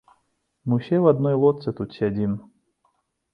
[0.71, 2.33] Мы ўсе ў адной лодцы тут сядзім.